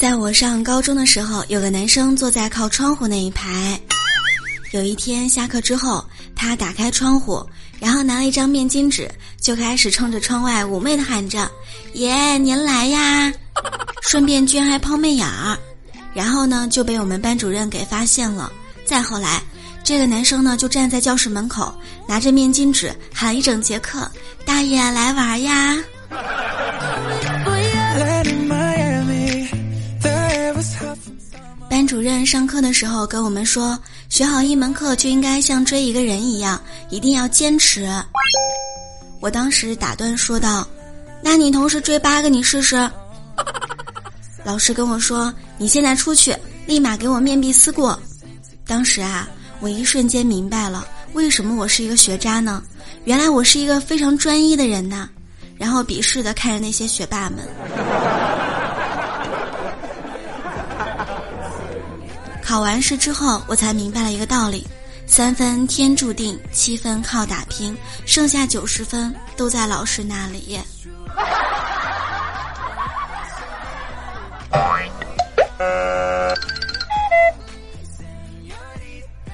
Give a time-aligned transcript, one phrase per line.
[0.00, 3.78] 在我上高中的时候，有个男生坐在靠窗户那一排。
[4.70, 6.02] 有一天下课之后，
[6.34, 7.46] 他打开窗户，
[7.78, 9.06] 然后拿了一张面巾纸，
[9.38, 11.46] 就开始冲着窗外妩媚的喊着
[11.92, 13.30] ：“爷，您来呀！”
[14.00, 15.54] 顺便居然还抛媚眼儿。
[16.14, 18.50] 然后呢，就被我们班主任给发现了。
[18.86, 19.42] 再后来，
[19.84, 21.74] 这个男生呢就站在教室门口，
[22.08, 24.10] 拿着面巾纸喊一整节课
[24.46, 25.76] ：“大爷来玩呀！”
[31.70, 36.60] 班主任上课的时候跟我们说，学好一门课就应该像追一个人一样，
[36.90, 37.88] 一定要坚持。
[39.20, 40.66] 我当时打断说道
[41.22, 42.76] ：“那你同时追八个，你试试。”
[44.42, 47.96] 老师跟我说：“你现在出去，立马给我面壁思过。”
[48.66, 49.28] 当时啊，
[49.60, 52.60] 我一瞬间明白了为什么我是一个学渣呢？
[53.04, 55.08] 原来我是一个非常专一的人呐。
[55.56, 57.46] 然后鄙视的看着那些学霸们。
[62.50, 64.66] 考完试之后，我才明白了一个道理：
[65.06, 70.58] 三分天注定，七分靠打拼，剩下九十分都在老师那里。